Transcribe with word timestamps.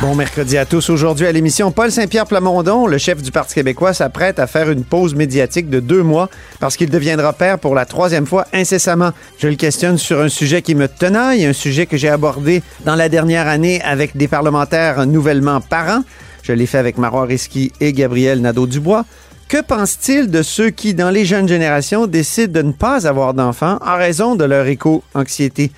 Bon 0.00 0.16
mercredi 0.16 0.58
à 0.58 0.66
tous. 0.66 0.90
Aujourd'hui 0.90 1.26
à 1.26 1.32
l'émission, 1.32 1.70
Paul 1.70 1.92
Saint-Pierre 1.92 2.26
Plamondon, 2.26 2.88
le 2.88 2.98
chef 2.98 3.22
du 3.22 3.30
Parti 3.30 3.54
québécois, 3.54 3.94
s'apprête 3.94 4.40
à 4.40 4.48
faire 4.48 4.70
une 4.70 4.82
pause 4.82 5.14
médiatique 5.14 5.70
de 5.70 5.78
deux 5.78 6.02
mois 6.02 6.28
parce 6.58 6.76
qu'il 6.76 6.90
deviendra 6.90 7.32
père 7.32 7.60
pour 7.60 7.76
la 7.76 7.86
troisième 7.86 8.26
fois 8.26 8.46
incessamment. 8.52 9.12
Je 9.38 9.46
le 9.46 9.54
questionne 9.54 9.98
sur 9.98 10.20
un 10.20 10.28
sujet 10.28 10.62
qui 10.62 10.74
me 10.74 10.88
tenaille, 10.88 11.46
un 11.46 11.52
sujet 11.52 11.86
que 11.86 11.96
j'ai 11.96 12.08
abordé 12.08 12.60
dans 12.84 12.96
la 12.96 13.08
dernière 13.08 13.46
année 13.46 13.80
avec 13.82 14.16
des 14.16 14.26
parlementaires 14.26 15.06
nouvellement 15.06 15.60
parents. 15.60 16.02
Je 16.42 16.52
l'ai 16.52 16.66
fait 16.66 16.78
avec 16.78 16.98
Marois 16.98 17.26
Risky 17.26 17.70
et 17.80 17.92
Gabriel 17.92 18.40
Nadeau-Dubois. 18.40 19.04
Que 19.46 19.62
pense-t-il 19.62 20.28
de 20.28 20.42
ceux 20.42 20.70
qui, 20.70 20.94
dans 20.94 21.10
les 21.10 21.24
jeunes 21.24 21.46
générations, 21.46 22.08
décident 22.08 22.52
de 22.52 22.66
ne 22.66 22.72
pas 22.72 23.06
avoir 23.06 23.32
d'enfants 23.32 23.78
en 23.80 23.96
raison 23.96 24.34
de 24.34 24.44
leur 24.44 24.66
éco-anxiété? 24.66 25.70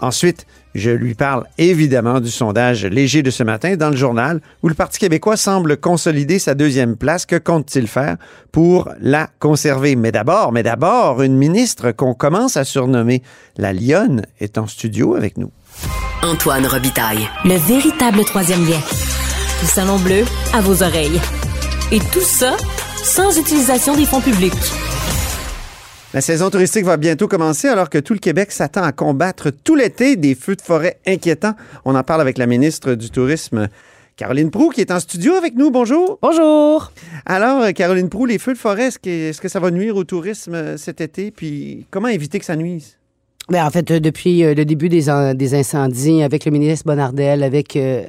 Ensuite, 0.00 0.46
je 0.74 0.90
lui 0.90 1.14
parle 1.14 1.44
évidemment 1.58 2.20
du 2.20 2.30
sondage 2.30 2.84
léger 2.84 3.22
de 3.22 3.30
ce 3.30 3.42
matin 3.42 3.76
dans 3.76 3.90
le 3.90 3.96
journal 3.96 4.40
où 4.62 4.68
le 4.68 4.74
Parti 4.74 4.98
québécois 4.98 5.36
semble 5.36 5.76
consolider 5.76 6.38
sa 6.38 6.54
deuxième 6.54 6.96
place. 6.96 7.26
Que 7.26 7.36
compte-t-il 7.36 7.86
faire 7.86 8.16
pour 8.52 8.88
la 9.00 9.28
conserver? 9.38 9.96
Mais 9.96 10.12
d'abord, 10.12 10.52
mais 10.52 10.62
d'abord, 10.62 11.22
une 11.22 11.36
ministre 11.36 11.92
qu'on 11.92 12.14
commence 12.14 12.56
à 12.56 12.64
surnommer 12.64 13.22
la 13.56 13.72
Lionne 13.72 14.22
est 14.40 14.58
en 14.58 14.66
studio 14.66 15.14
avec 15.14 15.36
nous. 15.36 15.50
Antoine 16.22 16.66
Robitaille. 16.66 17.28
Le 17.44 17.56
véritable 17.56 18.24
troisième 18.24 18.64
lien. 18.64 18.80
Le 19.62 19.66
salon 19.66 19.98
bleu 19.98 20.24
à 20.54 20.60
vos 20.60 20.82
oreilles. 20.82 21.20
Et 21.90 21.98
tout 21.98 22.20
ça 22.20 22.56
sans 23.02 23.36
utilisation 23.36 23.96
des 23.96 24.06
fonds 24.06 24.20
publics. 24.20 24.52
La 26.14 26.20
saison 26.20 26.50
touristique 26.50 26.84
va 26.84 26.98
bientôt 26.98 27.26
commencer 27.26 27.68
alors 27.68 27.88
que 27.88 27.96
tout 27.96 28.12
le 28.12 28.18
Québec 28.18 28.52
s'attend 28.52 28.82
à 28.82 28.92
combattre 28.92 29.48
tout 29.48 29.74
l'été 29.74 30.16
des 30.16 30.34
feux 30.34 30.56
de 30.56 30.60
forêt 30.60 30.98
inquiétants. 31.06 31.54
On 31.86 31.94
en 31.94 32.02
parle 32.02 32.20
avec 32.20 32.36
la 32.36 32.46
ministre 32.46 32.92
du 32.92 33.08
Tourisme. 33.08 33.68
Caroline 34.16 34.50
Prou, 34.50 34.68
qui 34.68 34.82
est 34.82 34.90
en 34.90 35.00
studio 35.00 35.32
avec 35.32 35.54
nous. 35.54 35.70
Bonjour. 35.70 36.18
Bonjour. 36.20 36.92
Alors, 37.24 37.62
euh, 37.62 37.72
Caroline 37.72 38.10
Prou, 38.10 38.26
les 38.26 38.38
feux 38.38 38.52
de 38.52 38.58
forêt, 38.58 38.88
est-ce 38.88 39.40
que, 39.40 39.48
ça 39.48 39.58
va 39.58 39.70
nuire 39.70 39.96
au 39.96 40.04
tourisme 40.04 40.54
euh, 40.54 40.76
cet 40.76 41.00
été? 41.00 41.30
Puis, 41.30 41.86
comment 41.90 42.08
éviter 42.08 42.38
que 42.38 42.44
ça 42.44 42.56
nuise? 42.56 42.98
Ben, 43.48 43.66
en 43.66 43.70
fait, 43.70 43.90
euh, 43.90 43.98
depuis 44.00 44.44
euh, 44.44 44.54
le 44.54 44.64
début 44.64 44.88
des, 44.88 45.10
en- 45.10 45.34
des 45.34 45.54
incendies, 45.54 46.22
avec 46.22 46.44
le 46.44 46.52
ministre 46.52 46.86
Bonardel, 46.86 47.42
avec 47.42 47.74
euh, 47.76 48.04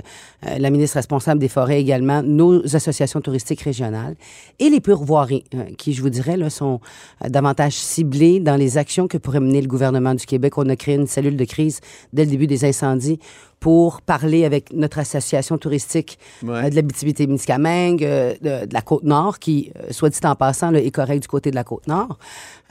la 0.59 0.69
ministre 0.69 0.97
responsable 0.97 1.39
des 1.41 1.47
forêts 1.47 1.81
également, 1.81 2.21
nos 2.21 2.63
associations 2.75 3.19
touristiques 3.19 3.61
régionales 3.61 4.15
et 4.59 4.69
les 4.69 4.79
pourvoiries, 4.79 5.43
euh, 5.55 5.63
qui, 5.77 5.93
je 5.93 6.01
vous 6.03 6.11
dirais, 6.11 6.37
là, 6.37 6.49
sont 6.51 6.79
davantage 7.27 7.73
ciblées 7.73 8.39
dans 8.39 8.55
les 8.57 8.77
actions 8.77 9.07
que 9.07 9.17
pourrait 9.17 9.39
mener 9.39 9.61
le 9.61 9.67
gouvernement 9.67 10.13
du 10.13 10.25
Québec. 10.25 10.57
On 10.57 10.69
a 10.69 10.75
créé 10.75 10.95
une 10.95 11.07
cellule 11.07 11.35
de 11.35 11.45
crise 11.45 11.79
dès 12.13 12.25
le 12.25 12.31
début 12.31 12.47
des 12.47 12.63
incendies 12.63 13.19
pour 13.59 14.01
parler 14.01 14.43
avec 14.43 14.73
notre 14.73 14.99
association 14.99 15.57
touristique 15.57 16.19
Ouais. 16.43 16.65
euh, 16.65 16.69
de 16.69 16.75
l'Abitibi-Témiscamingue, 16.75 18.03
euh, 18.03 18.33
de, 18.41 18.65
de 18.67 18.73
la 18.73 18.81
Côte-Nord, 18.81 19.39
qui, 19.39 19.71
soit 19.89 20.09
dit 20.09 20.19
en 20.25 20.35
passant, 20.35 20.69
là, 20.69 20.79
est 20.81 20.91
correct 20.91 21.21
du 21.21 21.27
côté 21.29 21.49
de 21.49 21.55
la 21.55 21.63
Côte-Nord. 21.63 22.19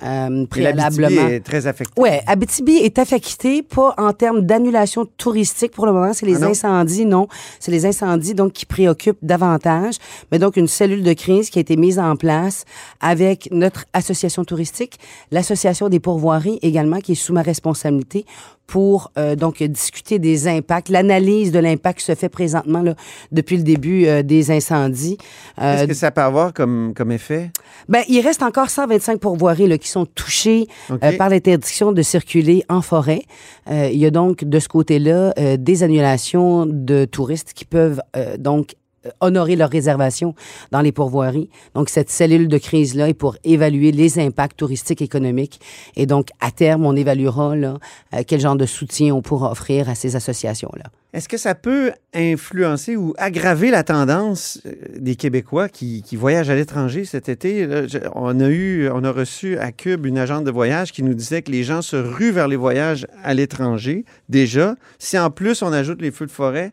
Euh, 0.05 0.45
préalablement. 0.47 1.29
est 1.29 1.41
très 1.41 1.67
affecté. 1.67 1.93
Oui, 1.97 2.11
Abitibi 2.53 2.85
est 2.85 2.99
affecté, 2.99 3.63
pas 3.63 3.95
en 3.97 4.13
termes 4.13 4.43
d'annulation 4.43 5.07
touristique 5.17 5.73
pour 5.73 5.87
le 5.87 5.93
moment, 5.93 6.13
c'est 6.13 6.27
les 6.27 6.37
Ah 6.37 6.41
non? 6.41 6.49
incendies, 6.49 7.07
non. 7.07 7.27
C'est 7.61 7.71
les 7.71 7.87
incendies 7.87 8.35
donc 8.35 8.53
qui 8.53 8.67
préoccupent 8.67 9.19
davantage, 9.23 9.95
mais 10.31 10.39
donc 10.39 10.59
une 10.59 10.69
cellule 10.69 11.03
de 11.03 11.15
crise 11.15 11.49
qui 11.49 11.59
a 11.59 11.63
été 11.63 11.77
mise 11.77 11.99
en 11.99 12.15
place 12.15 12.67
avec 13.01 13.49
notre 13.53 13.87
association 13.95 14.45
touristique, 14.45 14.99
l'association 15.31 15.89
des 15.89 15.99
pourvoiries 15.99 16.59
également 16.61 16.99
qui 16.99 17.13
est 17.13 17.15
sous 17.15 17.33
ma 17.33 17.41
responsabilité 17.43 18.27
pour 18.73 19.13
euh, 19.19 19.37
donc 19.37 19.63
discuter 19.63 20.19
des 20.19 20.49
impacts. 20.49 20.89
L'analyse 20.89 21.53
de 21.53 21.59
l'impact 21.59 22.01
se 22.01 22.15
fait 22.15 22.31
présentement 22.31 22.81
là, 22.81 22.95
depuis 23.31 23.59
le 23.59 23.65
début 23.65 24.07
euh, 24.07 24.23
des 24.23 24.51
incendies. 24.51 25.19
Euh, 25.61 25.75
Qu'est-ce 25.75 25.89
que 25.89 25.93
ça 25.93 26.11
peut 26.11 26.23
avoir 26.23 26.55
comme, 26.55 26.95
comme 26.97 27.13
effet? 27.13 27.51
ben, 27.91 28.03
il 28.09 28.21
reste 28.23 28.43
encore 28.43 28.71
125 28.71 29.21
pourvoiries 29.21 29.69
là, 29.69 29.77
qui 29.77 29.89
sont 29.89 30.07
touchés 30.07 30.69
euh, 30.91 31.19
par 31.19 31.29
l'interdiction 31.29 31.93
de 31.93 32.01
circuler 32.01 32.65
en 32.71 32.81
forêt. 32.81 33.25
Euh, 33.71 33.91
il 33.93 33.99
y 33.99 34.07
a 34.07 34.11
donc 34.11 34.43
de 34.43 34.59
ce 34.59 34.69
côté-là 34.69 35.35
euh, 35.39 35.59
des 35.59 35.83
annulations 35.83 36.65
de 36.65 37.05
touristes 37.05 37.53
qui 37.53 37.67
peuvent 37.67 38.01
euh, 38.17 38.39
donc 38.39 38.75
honorer 39.21 39.57
leurs 39.57 39.71
réservations 39.71 40.35
dans 40.71 40.81
les 40.81 40.93
pourvoiries. 40.93 41.49
Donc, 41.75 41.89
cette 41.89 42.11
cellule 42.11 42.49
de 42.49 42.59
crise-là 42.59 43.09
est 43.09 43.15
pour 43.15 43.37
évaluer 43.45 43.93
les 43.93 44.19
impacts 44.19 44.57
touristiques 44.57 45.03
économiques. 45.03 45.61
Et 45.97 46.07
donc, 46.07 46.29
à 46.41 46.51
terme, 46.51 46.87
on 46.87 46.97
évaluera 46.97 47.53
euh, 47.53 47.79
quel 48.27 48.41
genre 48.41 48.57
de 48.57 48.67
soutien 48.67 49.15
on 49.15 49.23
pourra 49.23 49.51
offrir 49.51 49.89
à 49.89 49.95
ces 49.95 50.17
associations-là. 50.17 50.85
Est-ce 51.13 51.29
que 51.29 51.37
ça 51.37 51.55
peut 51.55 51.93
influencer 52.15 52.97
ou 52.97 53.13
aggraver 53.19 53.71
la 53.71 53.83
tendance 53.83 54.61
euh, 54.65 54.73
des 54.99 55.15
Québécois 55.15 55.69
qui, 55.69 56.03
voyagent 56.13 56.49
à 56.49 56.55
l'étranger 56.55 57.05
cet 57.05 57.29
été? 57.29 57.69
On 58.15 58.41
a 58.41 58.49
eu, 58.49 58.89
on 58.89 59.05
a 59.05 59.11
reçu 59.11 59.59
à 59.59 59.73
Cube 59.73 60.07
une 60.07 60.19
agente 60.19 60.45
de 60.45 60.51
voyage 60.51 60.93
qui 60.93 61.03
nous 61.03 61.15
disait 61.15 61.43
que 61.43 61.51
les 61.51 61.65
gens 61.65 61.83
se 61.83 61.97
ruent 61.97 62.31
vers 62.31 62.49
les 62.49 62.57
voyages 62.57 63.07
à 63.23 63.35
l'étranger 63.35 64.05
déjà. 64.29 64.77
Si 64.99 65.19
en 65.19 65.31
plus 65.31 65.63
on 65.63 65.73
ajoute 65.73 66.01
les 66.01 66.11
feux 66.11 66.27
de 66.27 66.31
forêt, 66.31 66.73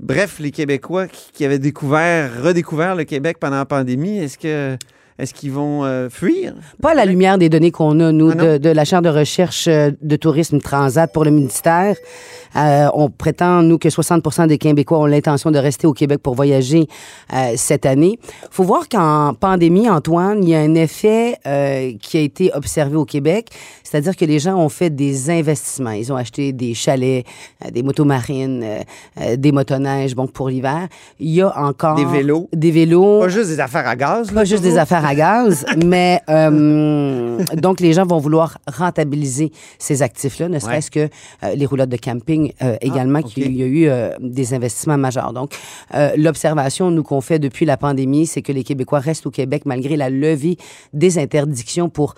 bref, 0.00 0.38
les 0.38 0.50
Québécois 0.50 1.06
qui, 1.06 1.44
avaient 1.44 1.58
découvert, 1.58 2.42
redécouvert 2.42 2.94
le 2.94 3.04
Québec 3.04 3.38
pendant 3.38 3.56
la 3.56 3.64
pandémie, 3.64 4.18
est-ce 4.18 4.38
que 4.38 4.76
est-ce 5.22 5.34
qu'ils 5.34 5.52
vont 5.52 5.84
euh, 5.84 6.10
fuir? 6.10 6.52
Pas 6.82 6.90
à 6.90 6.94
la 6.94 7.04
lumière 7.04 7.38
des 7.38 7.48
données 7.48 7.70
qu'on 7.70 8.00
a, 8.00 8.10
nous, 8.10 8.32
Ah 8.32 8.34
de, 8.34 8.58
de 8.58 8.70
la 8.70 8.84
chaire 8.84 9.02
de 9.02 9.08
recherche 9.08 9.68
euh, 9.68 9.92
de 10.02 10.16
tourisme 10.16 10.58
Transat 10.58 11.10
pour 11.12 11.24
le 11.24 11.30
ministère. 11.30 11.94
Euh, 12.56 12.88
on 12.94 13.08
prétend, 13.08 13.62
nous, 13.62 13.78
que 13.78 13.88
60% 13.88 14.48
des 14.48 14.58
Québécois 14.58 14.98
ont 14.98 15.06
l'intention 15.06 15.52
de 15.52 15.58
rester 15.58 15.86
au 15.86 15.92
Québec 15.92 16.18
pour 16.20 16.34
voyager 16.34 16.88
euh, 17.32 17.52
cette 17.56 17.86
année. 17.86 18.18
faut 18.50 18.64
voir 18.64 18.88
qu'en 18.88 19.32
pandémie, 19.34 19.88
Antoine, 19.88 20.42
il 20.42 20.50
y 20.50 20.54
a 20.56 20.58
un 20.58 20.74
effet 20.74 21.38
qui 22.00 22.16
a 22.18 22.20
été 22.20 22.52
observé 22.52 22.96
au 22.96 23.04
Québec, 23.04 23.48
c'est-à-dire 23.84 24.16
que 24.16 24.24
les 24.24 24.38
gens 24.38 24.56
ont 24.56 24.68
fait 24.68 24.90
des 24.90 25.30
investissements. 25.30 25.92
Ils 25.92 26.12
ont 26.12 26.16
acheté 26.16 26.52
des 26.52 26.74
chalets, 26.74 27.24
des 27.70 27.82
motos 27.82 28.04
marines, 28.04 28.64
des 29.36 29.52
motoneiges, 29.52 30.14
bon, 30.14 30.26
pour 30.26 30.48
l'hiver. 30.48 30.88
Il 31.20 31.30
y 31.30 31.42
a 31.42 31.56
encore... 31.56 31.94
Des 31.94 32.04
vélos. 32.04 32.48
Des 32.52 32.70
vélos. 32.70 33.20
Pas 33.20 33.28
juste 33.28 33.48
des 33.48 33.60
affaires 33.60 33.86
à 33.86 33.96
gaz? 33.96 34.28
là, 34.30 34.40
Pas 34.40 34.44
juste 34.44 34.62
des 34.62 34.78
affaires 34.78 35.04
à 35.04 35.11
gaz, 35.14 35.64
mais 35.84 36.20
euh, 36.28 37.38
donc 37.56 37.80
les 37.80 37.92
gens 37.92 38.06
vont 38.06 38.18
vouloir 38.18 38.58
rentabiliser 38.66 39.52
ces 39.78 40.02
actifs-là, 40.02 40.48
ne 40.48 40.58
serait-ce 40.58 40.90
que 40.90 41.08
euh, 41.42 41.54
les 41.54 41.66
roulottes 41.66 41.88
de 41.88 41.96
camping 41.96 42.52
euh, 42.62 42.76
également, 42.80 43.20
Ah, 43.22 43.26
ok. 43.26 43.32
qu'il 43.32 43.56
y 43.56 43.62
a 43.62 43.66
eu 43.66 43.88
des 44.20 44.54
investissements 44.54 44.98
majeurs. 44.98 45.32
Donc, 45.32 45.54
l'observation, 46.16 46.90
nous, 46.90 47.02
qu'on 47.02 47.20
fait 47.20 47.38
depuis 47.38 47.66
la 47.66 47.76
pandémie, 47.76 48.26
c'est 48.26 48.42
que 48.42 48.52
les 48.52 48.64
Québécois 48.64 49.00
restent 49.00 49.26
au 49.26 49.30
Québec 49.30 49.62
malgré 49.66 49.96
la 49.96 50.10
levée 50.10 50.56
des 50.92 51.18
interdictions 51.18 51.88
pour 51.88 52.14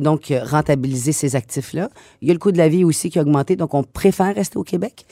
donc 0.00 0.32
rentabiliser 0.44 1.12
ces 1.12 1.36
actifs-là. 1.36 1.90
Il 2.22 2.28
y 2.28 2.30
a 2.30 2.34
le 2.34 2.38
coût 2.40 2.52
de 2.52 2.58
la 2.58 2.68
vie 2.68 2.84
aussi 2.84 3.10
qui 3.10 3.18
a 3.18 3.22
augmenté, 3.22 3.56
donc 3.56 3.74
on 3.74 3.82
préfère 3.82 4.34
rester 4.34 4.58
au 4.58 4.64
Québec. 4.64 5.04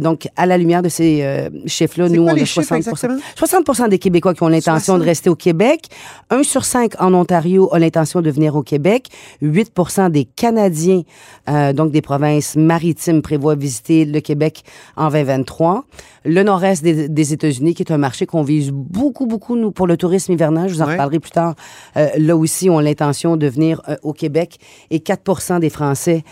Donc, 0.00 0.28
à 0.36 0.46
la 0.46 0.58
lumière 0.58 0.82
de 0.82 0.88
ces 0.88 1.48
chiffres-là, 1.66 2.08
nous, 2.08 2.24
quoi 2.24 2.32
on 2.32 2.36
a 2.36 2.44
chiffres 2.44 2.62
60 2.62 2.78
exactement? 2.78 3.18
60 3.36 3.90
des 3.90 3.98
Québécois 3.98 4.34
qui 4.34 4.42
ont 4.42 4.48
l'intention 4.48 4.94
de 4.94 5.02
60. 5.02 5.04
rester 5.04 5.30
au 5.30 5.36
Québec. 5.36 5.88
Un 6.30 6.42
sur 6.42 6.61
cinq 6.64 7.00
en 7.00 7.14
Ontario 7.14 7.68
a 7.72 7.78
l'intention 7.78 8.20
de 8.22 8.30
venir 8.30 8.56
au 8.56 8.62
Québec. 8.62 9.08
8 9.40 9.72
des 10.10 10.24
Canadiens, 10.24 11.02
euh, 11.48 11.72
donc 11.72 11.90
des 11.92 12.02
provinces 12.02 12.56
maritimes, 12.56 13.22
prévoient 13.22 13.54
visiter 13.54 14.04
le 14.04 14.20
Québec 14.20 14.62
en 14.96 15.08
2023. 15.10 15.84
Le 16.24 16.42
nord-est 16.42 16.82
des, 16.82 17.08
des 17.08 17.32
États-Unis, 17.32 17.74
qui 17.74 17.82
est 17.82 17.92
un 17.92 17.98
marché 17.98 18.26
qu'on 18.26 18.42
vise 18.42 18.70
beaucoup, 18.72 19.26
beaucoup, 19.26 19.56
nous, 19.56 19.70
pour 19.72 19.86
le 19.86 19.96
tourisme 19.96 20.32
hivernal. 20.32 20.68
Je 20.68 20.74
vous 20.74 20.82
en 20.82 20.86
Ouais. 20.86 20.92
reparlerai 20.92 21.20
plus 21.20 21.30
tard. 21.32 21.54
Euh, 21.96 22.08
là 22.18 22.36
aussi, 22.36 22.70
ont 22.70 22.78
l'intention 22.78 23.36
de 23.36 23.46
venir 23.46 23.80
euh, 23.88 23.96
au 24.02 24.12
Québec. 24.12 24.58
Et 24.90 24.98
4% 25.00 25.58
des 25.60 25.70
Français 25.70 26.22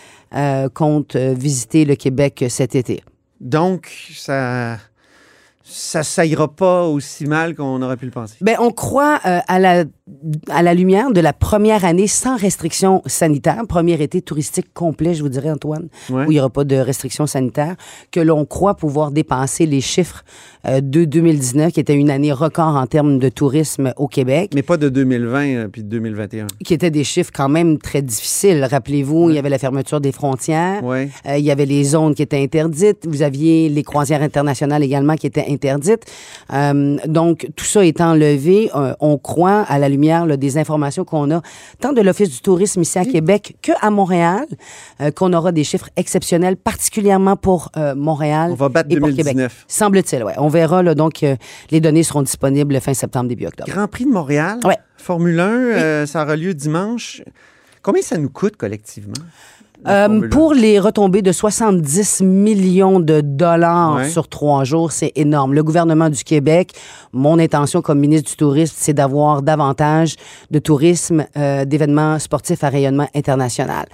comptent 0.75 1.17
visiter 1.17 1.85
le 1.85 1.97
Québec 1.97 2.45
cet 2.49 2.77
été. 2.77 3.03
Donc, 3.41 3.91
ça, 4.15 4.77
ça, 5.73 6.27
ira 6.27 6.49
pas 6.49 6.85
aussi 6.87 7.27
mal 7.27 7.55
qu'on 7.55 7.81
aurait 7.83 7.97
pu 7.97 8.05
le 8.07 8.11
penser. 8.11 8.35
Ben, 8.41 8.57
on 8.59 8.71
croit 8.73 9.21
euh, 9.25 9.39
à, 9.47 9.59
la, 9.59 9.85
à 10.49 10.63
la 10.63 10.75
lumière 10.75 11.13
de 11.13 11.21
la 11.21 11.33
première 11.33 11.85
année 11.85 12.07
sans 12.09 12.37
restrictions 12.37 13.03
sanitaires, 13.07 13.63
premier 13.69 14.01
été 14.03 14.21
touristique 14.21 14.73
complet, 14.75 15.15
je 15.15 15.23
vous 15.23 15.29
dirais, 15.29 15.51
Antoine, 15.51 15.89
Ouais. 16.11 16.25
où 16.27 16.31
il 16.33 16.35
n'y 16.35 16.41
aura 16.41 16.51
pas 16.51 16.65
de 16.65 16.75
restrictions 16.77 17.27
sanitaires, 17.27 17.77
que 18.11 18.19
l'on 18.21 18.45
croit 18.45 18.75
pouvoir 18.75 19.13
dépasser 19.13 19.67
les 19.67 19.81
chiffres 19.81 20.25
euh, 20.67 20.81
de 20.81 21.05
2019, 21.05 21.73
qui 21.73 21.81
était 21.81 21.95
une 21.95 22.11
année 22.11 22.33
record 22.33 22.77
en 22.77 22.87
termes 22.87 23.19
de 23.19 23.29
tourisme 23.29 23.93
au 23.97 24.09
Québec. 24.09 24.51
Mais 24.55 24.63
pas 24.63 24.77
de 24.77 24.89
2020 24.89 25.47
euh, 25.47 25.69
puis 25.69 25.83
de 25.85 25.89
2021. 25.89 26.47
qui 26.65 26.75
étaient 26.75 26.91
des 26.91 27.05
chiffres 27.05 27.31
quand 27.33 27.49
même 27.49 27.79
très 27.79 28.03
difficiles. 28.03 28.67
Rappelez-vous, 28.69 29.31
il 29.31 29.37
y 29.37 29.39
avait 29.39 29.49
la 29.51 29.59
fermeture 29.59 30.01
des 30.01 30.13
frontières, 30.13 30.83
Ouais. 30.83 31.09
euh, 31.27 31.39
il 31.39 31.45
y 31.45 31.51
avait 31.53 31.67
les 31.67 31.85
zones 31.85 32.15
qui 32.15 32.23
étaient 32.23 32.43
interdites, 32.43 33.07
vous 33.07 33.23
aviez 33.23 33.69
les 33.69 33.83
croisières 33.85 34.23
internationales 34.23 34.83
également 34.83 35.15
qui 35.15 35.27
étaient 35.29 35.41
interdites. 35.43 35.60
Euh, 36.53 36.97
donc, 37.07 37.49
tout 37.57 37.65
ça 37.65 37.85
étant 37.85 38.15
levé, 38.15 38.71
euh, 38.75 38.95
on 39.01 39.19
croit 39.19 39.63
à 39.63 39.79
la 39.79 39.89
lumière 39.89 40.27
là, 40.27 40.37
des 40.37 40.59
informations 40.59 41.05
qu'on 41.05 41.31
a, 41.31 41.43
tant 41.81 41.93
de 41.93 42.01
l'Office 42.01 42.31
du 42.31 42.41
tourisme 42.41 42.83
ici 42.83 42.99
à 42.99 43.05
Québec 43.05 43.57
qu'à 43.63 43.91
Montréal, 43.91 44.47
euh, 45.01 45.11
qu'on 45.11 45.33
aura 45.33 45.53
des 45.53 45.65
chiffres 45.65 45.89
exceptionnels, 45.97 46.57
particulièrement 46.57 47.37
pour 47.37 47.71
Montréal 47.97 48.51
On 48.53 48.55
va 48.55 48.69
battre 48.69 48.89
et 48.91 48.97
pour 48.99 49.09
Québec. 49.09 49.35
2019. 49.35 49.65
Semble-t-il, 49.69 50.25
ouais. 50.25 50.35
On 50.39 50.49
verra, 50.49 50.83
là, 50.83 50.95
donc, 50.95 51.25
les 51.71 51.81
données 51.81 52.03
seront 52.03 52.23
disponibles 52.23 52.81
fin 52.81 52.95
septembre, 52.95 53.29
début 53.29 53.47
octobre. 53.47 53.71
Grand 53.71 53.89
Prix 53.89 54.05
de 54.05 54.11
Montréal, 54.11 54.59
Ouais. 54.65 54.77
Formule 54.97 55.41
1, 55.41 55.49
euh, 55.49 56.07
ça 56.07 56.23
aura 56.23 56.37
lieu 56.37 56.53
dimanche. 56.53 57.23
Combien 57.83 58.03
ça 58.03 58.19
nous 58.19 58.29
coûte 58.29 58.57
collectivement? 58.57 59.15
Euh, 59.89 60.07
Formule 60.07 60.25
1? 60.27 60.29
pour 60.29 60.53
les 60.55 60.79
retombées 60.79 61.23
de 61.23 61.33
70 61.33 62.21
millions 62.23 63.01
de 63.01 63.21
dollars 63.23 63.97
Ouais. 63.97 64.09
sur 64.11 64.29
trois 64.29 64.65
jours, 64.65 64.93
c'est 64.93 65.13
énorme. 65.17 65.55
Le 65.55 65.63
gouvernement 65.63 66.11
du 66.11 66.23
Québec, 66.23 66.73
mon 67.13 67.39
intention 67.39 67.81
comme 67.81 67.99
ministre 67.99 68.31
du 68.31 68.37
Tourisme, 68.37 68.75
c'est 68.79 68.93
d'avoir 68.95 69.43
davantage 69.43 70.17
de 70.51 70.59
tourisme, 70.59 71.25
euh, 71.37 71.65
d'événements 71.65 72.19
sportifs 72.19 72.63
à 72.63 72.69
rayonnement 72.69 73.09
international. 73.15 73.87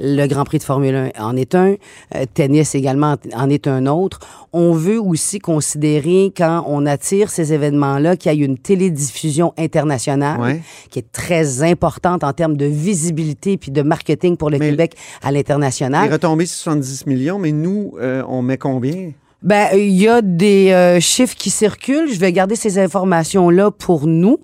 Le 0.00 0.26
Grand 0.28 0.44
Prix 0.44 0.58
de 0.58 0.62
Formule 0.62 1.10
1 1.16 1.24
en 1.24 1.36
est 1.36 1.54
un, 1.56 1.74
euh, 2.14 2.24
tennis 2.32 2.74
également 2.76 3.16
en 3.34 3.50
est 3.50 3.66
un 3.66 3.86
autre. 3.86 4.20
On 4.52 4.72
veut 4.72 5.00
aussi 5.00 5.40
considérer, 5.40 6.32
quand 6.36 6.64
on 6.68 6.86
attire 6.86 7.30
ces 7.30 7.52
événements-là, 7.52 8.16
qu'il 8.16 8.32
y 8.32 8.42
ait 8.42 8.44
une 8.46 8.58
télédiffusion 8.58 9.52
internationale 9.58 10.40
Ouais. 10.40 10.62
qui 10.90 11.00
est 11.00 11.12
très 11.12 11.62
importante 11.64 12.22
en 12.24 12.32
termes 12.32 12.56
de 12.56 12.64
visibilité 12.66 13.56
puis 13.56 13.70
de 13.72 13.82
marketing 13.82 14.36
pour 14.36 14.50
le 14.50 14.58
Mais- 14.58 14.70
Québec 14.70 14.94
à 15.28 15.30
Les 15.30 15.38
l'international. 15.38 16.10
retombées, 16.12 16.46
c'est 16.46 16.62
70 16.62 17.06
millions, 17.06 17.38
mais 17.38 17.52
nous, 17.52 17.94
euh, 18.00 18.22
on 18.28 18.40
met 18.42 18.56
combien? 18.58 19.12
Ben, 19.40 19.68
il 19.72 19.90
y 19.90 20.08
a 20.08 20.20
des 20.20 20.72
euh, 20.72 20.98
chiffres 20.98 21.36
qui 21.36 21.50
circulent. 21.50 22.12
Je 22.12 22.18
vais 22.18 22.32
garder 22.32 22.56
ces 22.56 22.80
informations-là 22.80 23.70
pour 23.70 24.08
nous. 24.08 24.38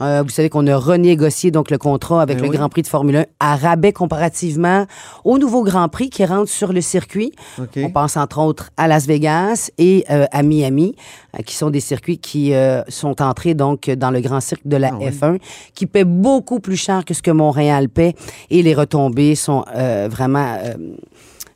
Euh, 0.00 0.22
vous 0.24 0.30
savez 0.30 0.48
qu'on 0.48 0.66
a 0.66 0.76
renégocié 0.76 1.52
donc 1.52 1.70
le 1.70 1.78
contrat 1.78 2.20
avec 2.20 2.38
Ben 2.38 2.44
le 2.44 2.50
oui. 2.50 2.56
Grand 2.56 2.68
Prix 2.68 2.82
de 2.82 2.88
Formule 2.88 3.16
1 3.16 3.24
à 3.38 3.54
rabais 3.54 3.92
comparativement 3.92 4.86
au 5.24 5.38
nouveau 5.38 5.62
Grand 5.62 5.88
Prix 5.88 6.10
qui 6.10 6.24
rentre 6.24 6.50
sur 6.50 6.72
le 6.72 6.80
circuit. 6.80 7.32
On 7.76 7.90
pense 7.90 8.16
entre 8.16 8.40
autres 8.40 8.70
à 8.76 8.88
Las 8.88 9.06
Vegas 9.06 9.70
et 9.78 10.04
euh, 10.10 10.26
à 10.32 10.42
Miami, 10.42 10.96
euh, 11.38 11.42
qui 11.44 11.54
sont 11.54 11.70
des 11.70 11.80
circuits 11.80 12.18
qui 12.18 12.52
sont 12.88 13.22
entrés 13.22 13.54
donc 13.54 13.88
dans 13.88 14.10
le 14.10 14.20
grand 14.20 14.40
cirque 14.40 14.66
de 14.66 14.76
la 14.76 14.88
Ah 14.92 14.98
oui. 15.00 15.10
F1, 15.10 15.38
qui 15.74 15.86
paient 15.86 16.04
beaucoup 16.04 16.58
plus 16.58 16.76
cher 16.76 17.04
que 17.04 17.14
ce 17.14 17.22
que 17.22 17.30
Montréal 17.30 17.88
paie, 17.88 18.14
et 18.50 18.62
les 18.62 18.74
retombées 18.74 19.36
sont 19.36 19.64
euh, 19.76 20.08
vraiment 20.10 20.56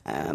euh, 0.09 0.33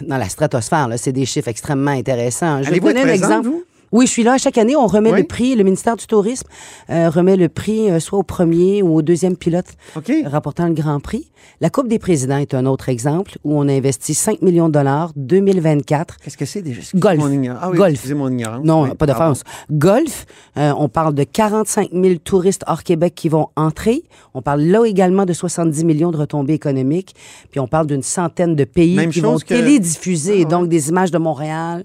dans 0.02 0.16
la 0.16 0.28
stratosphère. 0.28 0.88
C'est 0.96 1.12
des 1.12 1.26
chiffres 1.26 1.48
extrêmement 1.48 1.90
intéressants. 1.90 2.62
Je 2.62 2.70
vais 2.70 2.78
vous 2.78 2.88
donner 2.88 3.02
un 3.02 3.08
exemple. 3.08 3.48
vous? 3.48 3.64
Oui, 3.92 4.06
je 4.06 4.10
suis 4.12 4.22
là. 4.24 4.38
Chaque 4.38 4.58
année, 4.58 4.74
on 4.76 4.86
remet 4.86 5.12
Oui. 5.12 5.20
le 5.20 5.26
prix. 5.26 5.54
Le 5.54 5.64
ministère 5.64 5.96
du 5.96 6.06
Tourisme 6.06 6.46
euh, 6.90 7.08
remet 7.10 7.36
le 7.36 7.48
prix 7.48 7.90
euh, 7.90 8.00
soit 8.00 8.18
au 8.18 8.22
premier 8.22 8.82
ou 8.82 8.94
au 8.96 9.02
deuxième 9.02 9.36
pilote 9.36 9.66
OK. 9.96 10.12
rapportant 10.26 10.66
le 10.66 10.74
Grand 10.74 11.00
Prix. 11.00 11.30
La 11.60 11.68
Coupe 11.70 11.88
des 11.88 11.98
présidents 11.98 12.38
est 12.38 12.54
un 12.54 12.64
autre 12.66 12.88
exemple 12.88 13.36
où 13.44 13.58
on 13.58 13.68
a 13.68 13.72
investi 13.72 14.14
5 14.14 14.40
millions 14.42 14.68
de 14.68 14.72
dollars 14.72 15.12
2024. 15.16 16.16
Qu'est-ce 16.18 16.36
que 16.36 16.44
c'est 16.46 16.62
déjà? 16.62 16.80
Golf. 16.94 17.18
mon 17.18 17.56
Ah 17.60 17.70
oui, 17.70 17.76
Golf. 17.76 17.92
excusez 17.92 18.14
mon 18.14 18.30
ignorance. 18.30 18.64
Non, 18.64 18.82
Oui, 18.84 18.94
pas 18.98 19.06
d'offense. 19.06 19.42
Golf, 19.70 20.26
euh, 20.56 20.72
on 20.78 20.88
parle 20.88 21.14
de 21.14 21.24
45 21.24 21.90
000 21.92 22.14
touristes 22.24 22.64
hors 22.66 22.82
Québec 22.82 23.14
qui 23.14 23.28
vont 23.28 23.48
entrer. 23.56 24.04
On 24.32 24.42
parle 24.42 24.62
là 24.62 24.84
également 24.86 25.26
de 25.26 25.32
70 25.32 25.84
millions 25.84 26.10
de 26.10 26.16
retombées 26.16 26.54
économiques. 26.54 27.14
Puis 27.50 27.60
on 27.60 27.68
parle 27.68 27.86
d'une 27.86 28.02
centaine 28.02 28.56
de 28.56 28.64
pays 28.64 28.96
Même 28.96 29.10
qui 29.10 29.20
vont 29.20 29.38
que- 29.38 29.44
télédiffuser 29.44 30.32
Ah 30.34 30.38
ouais. 30.38 30.44
donc 30.46 30.68
des 30.68 30.88
images 30.88 31.10
de 31.10 31.18
Montréal 31.18 31.84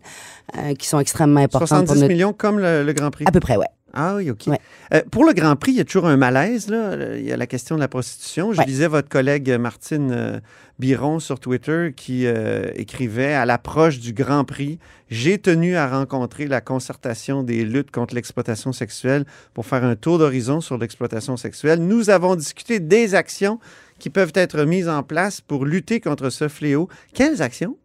euh, 0.58 0.74
qui 0.74 0.88
sont 0.88 1.00
extrêmement 1.00 1.42
importantes 1.42 1.89
70 1.90 1.94
pour 1.94 1.96
notre... 1.96 2.08
millions 2.14 2.34
comme 2.34 2.60
le, 2.60 2.84
le 2.84 2.94
Grand 2.94 3.12
Prix? 3.12 3.26
À 3.28 3.32
peu 3.32 3.40
près, 3.40 3.58
ouais. 3.58 3.66
Ah 3.92 4.18
oui, 4.18 4.30
OK. 4.30 4.44
Ouais. 4.46 4.60
Euh, 4.94 5.02
pour 5.10 5.26
le 5.26 5.34
Grand 5.34 5.56
Prix, 5.56 5.72
il 5.72 5.78
y 5.78 5.82
a 5.82 5.84
toujours 5.84 6.06
un 6.06 6.16
malaise. 6.16 6.70
Là. 6.70 7.16
Il 7.18 7.26
y 7.26 7.32
a 7.32 7.38
la 7.38 7.48
question 7.48 7.74
de 7.76 7.80
la 7.80 7.88
prostitution. 7.88 8.54
Je 8.54 8.60
Ouais. 8.60 8.66
lisais 8.68 8.86
votre 8.88 9.10
collègue 9.10 9.50
Martine 9.60 10.12
euh, 10.12 10.40
Biron 10.78 11.18
sur 11.20 11.40
Twitter 11.40 11.92
qui 11.96 12.28
euh, 12.28 12.70
écrivait 12.76 13.34
à 13.34 13.48
l'approche 13.48 13.98
du 14.00 14.14
Grand 14.14 14.44
Prix 14.44 14.78
J'ai 15.10 15.40
tenu 15.40 15.76
à 15.76 15.88
rencontrer 15.90 16.46
la 16.46 16.62
concertation 16.62 17.42
des 17.42 17.66
luttes 17.66 17.90
contre 17.90 18.14
l'exploitation 18.14 18.74
sexuelle 18.74 19.26
pour 19.56 19.66
faire 19.66 19.84
un 19.84 19.96
tour 19.96 20.20
d'horizon 20.20 20.62
sur 20.62 20.78
l'exploitation 20.78 21.36
sexuelle. 21.36 21.80
Nous 21.80 22.12
avons 22.12 22.36
discuté 22.36 22.80
des 22.80 23.16
actions 23.16 23.60
qui 23.98 24.12
peuvent 24.12 24.34
être 24.36 24.66
mises 24.66 24.88
en 24.88 25.02
place 25.02 25.42
pour 25.42 25.66
lutter 25.66 26.00
contre 26.00 26.30
ce 26.30 26.48
fléau. 26.48 26.90
Quelles 27.16 27.42
actions? 27.42 27.76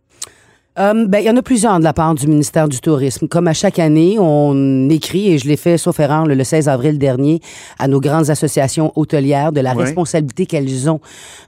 Euh, 0.76 1.06
ben, 1.06 1.20
il 1.20 1.24
y 1.24 1.30
en 1.30 1.36
a 1.36 1.42
plusieurs 1.42 1.78
de 1.78 1.84
la 1.84 1.92
part 1.92 2.16
du 2.16 2.26
ministère 2.26 2.68
du 2.68 2.80
Tourisme. 2.80 3.28
Comme 3.28 3.46
à 3.46 3.52
chaque 3.52 3.78
année, 3.78 4.16
on 4.18 4.88
écrit, 4.90 5.32
et 5.32 5.38
je 5.38 5.46
l'ai 5.46 5.56
fait, 5.56 5.78
sauf 5.78 6.00
erreur, 6.00 6.26
le, 6.26 6.34
le 6.34 6.42
16 6.42 6.68
avril 6.68 6.98
dernier, 6.98 7.40
à 7.78 7.86
nos 7.86 8.00
grandes 8.00 8.28
associations 8.28 8.92
hôtelières 8.96 9.52
de 9.52 9.60
la 9.60 9.72
responsabilité 9.72 10.46
qu'elles 10.46 10.90
ont 10.90 11.00